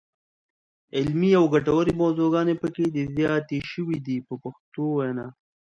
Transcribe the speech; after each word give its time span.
علمي 0.97 1.31
او 1.39 1.45
ګټورې 1.55 1.93
موضوعګانې 2.01 2.55
پکې 2.61 2.85
زیاتې 3.17 3.57
شوې 3.71 3.97
دي 4.05 4.17
په 4.27 4.33
پښتو 4.43 4.83
وینا. 4.95 5.27